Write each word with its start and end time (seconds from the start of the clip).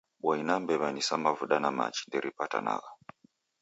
Boi 0.21 0.41
na 0.47 0.55
mbew'a 0.61 0.89
ni 0.93 1.01
sa 1.07 1.15
mavuda 1.23 1.57
na 1.61 1.69
machi; 1.77 2.03
nderipatanagha. 2.05 2.89